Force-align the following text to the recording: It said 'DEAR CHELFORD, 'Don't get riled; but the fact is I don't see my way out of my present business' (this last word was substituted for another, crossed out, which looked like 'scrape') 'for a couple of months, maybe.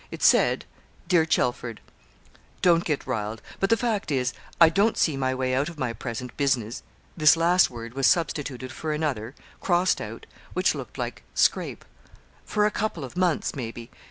It 0.09 0.23
said 0.23 0.65
'DEAR 1.09 1.27
CHELFORD, 1.27 1.79
'Don't 2.63 2.83
get 2.85 3.05
riled; 3.05 3.39
but 3.59 3.69
the 3.69 3.77
fact 3.77 4.09
is 4.11 4.33
I 4.59 4.67
don't 4.69 4.97
see 4.97 5.15
my 5.15 5.35
way 5.35 5.53
out 5.53 5.69
of 5.69 5.77
my 5.77 5.93
present 5.93 6.35
business' 6.37 6.81
(this 7.15 7.37
last 7.37 7.69
word 7.69 7.93
was 7.93 8.07
substituted 8.07 8.71
for 8.71 8.93
another, 8.93 9.35
crossed 9.59 10.01
out, 10.01 10.25
which 10.53 10.73
looked 10.73 10.97
like 10.97 11.21
'scrape') 11.35 11.85
'for 12.43 12.65
a 12.65 12.71
couple 12.71 13.03
of 13.03 13.15
months, 13.15 13.53
maybe. 13.53 13.91